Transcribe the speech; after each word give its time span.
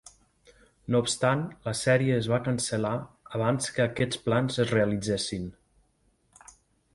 No 0.93 1.01
obstant, 1.03 1.43
la 1.67 1.73
sèrie 1.79 2.15
es 2.21 2.29
va 2.31 2.39
cancel·lar 2.47 2.93
abans 3.41 3.69
que 3.77 3.85
aquests 3.85 4.23
plans 4.29 4.59
es 4.65 4.73
realitzessin. 4.79 5.47